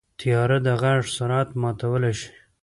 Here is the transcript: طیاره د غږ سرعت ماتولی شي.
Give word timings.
طیاره 0.19 0.57
د 0.65 0.67
غږ 0.81 1.01
سرعت 1.15 1.49
ماتولی 1.61 2.13
شي. 2.19 2.31